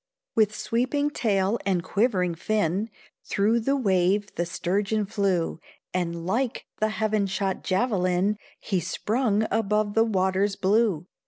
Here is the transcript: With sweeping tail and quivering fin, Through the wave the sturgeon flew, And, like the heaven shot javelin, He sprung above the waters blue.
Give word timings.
With 0.33 0.55
sweeping 0.57 1.11
tail 1.11 1.59
and 1.63 1.83
quivering 1.83 2.33
fin, 2.33 2.89
Through 3.23 3.59
the 3.59 3.75
wave 3.75 4.33
the 4.33 4.47
sturgeon 4.47 5.05
flew, 5.05 5.59
And, 5.93 6.25
like 6.25 6.65
the 6.79 6.89
heaven 6.89 7.27
shot 7.27 7.63
javelin, 7.63 8.37
He 8.59 8.79
sprung 8.79 9.45
above 9.51 9.93
the 9.93 10.03
waters 10.03 10.55
blue. 10.55 11.05